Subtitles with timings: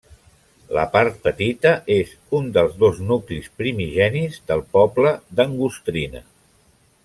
[0.77, 6.27] La Part Petita és un dels dos nuclis primigenis del poble d'Angostrina.